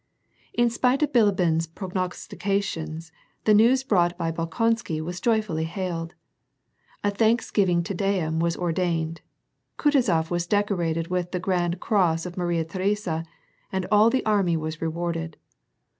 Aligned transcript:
In 0.55 0.71
spite 0.71 1.03
of 1.03 1.13
Bilibin's 1.13 1.67
prognostications, 1.67 3.11
the 3.45 3.53
news 3.53 3.83
brought 3.83 4.17
by 4.17 4.31
Bolkonsky 4.31 4.99
was 4.99 5.21
joyfully 5.21 5.65
hailed. 5.65 6.15
A 7.03 7.11
thanksgiving 7.11 7.83
Te 7.83 7.93
Deum 7.93 8.39
was 8.39 8.57
ordained, 8.57 9.21
Kutuzof 9.77 10.31
was 10.31 10.47
decorated 10.47 11.09
with 11.09 11.29
the 11.29 11.39
grand 11.39 11.79
cross 11.79 12.25
of 12.25 12.35
Maria 12.35 12.65
Theresa, 12.65 13.25
and 13.71 13.85
all 13.91 14.09
the 14.09 14.25
army 14.25 14.57
was 14.57 14.81
rewarded. 14.81 15.37